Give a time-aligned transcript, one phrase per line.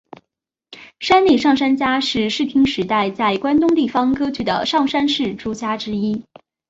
[0.99, 6.25] 山内上杉家是室町时代在关东地方割据的上杉氏诸家之一。